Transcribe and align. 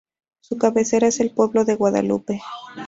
Su 0.39 0.57
cabecera 0.57 1.05
es 1.09 1.19
el 1.19 1.29
pueblo 1.29 1.63
de 1.63 1.75
Guadalupe. 1.75 2.41